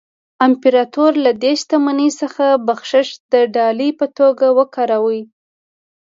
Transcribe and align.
امپراتور 0.45 1.11
له 1.25 1.31
دې 1.41 1.53
شتمنۍ 1.61 2.09
څخه 2.21 2.45
بخشش 2.67 3.07
د 3.31 3.33
ډالۍ 3.55 3.89
په 3.99 4.05
توګه 4.17 4.45
ورکاوه. 4.57 5.19